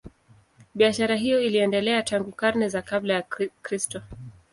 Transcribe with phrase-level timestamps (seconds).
[0.75, 3.21] Biashara hiyo iliendelea tangu karne za kabla ya
[3.61, 4.01] Kristo.